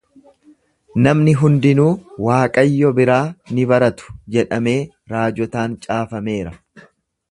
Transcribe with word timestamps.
Namni 1.07 1.35
hundinuu 1.41 1.91
Waaqayyo 2.29 2.91
biraa 3.03 3.21
ni 3.59 3.69
baratu 3.75 4.19
jedhamee 4.39 4.77
raajotaan 5.15 5.81
caafameera. 5.87 6.61